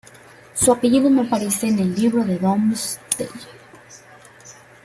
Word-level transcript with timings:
Su 0.55 0.71
apellido 0.71 1.11
no 1.11 1.21
aparece 1.21 1.67
en 1.67 1.77
el 1.77 1.93
libro 1.93 2.23
de 2.25 2.39
Domesday. 2.39 3.29